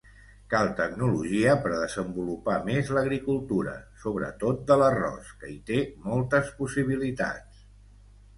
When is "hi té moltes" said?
5.53-6.51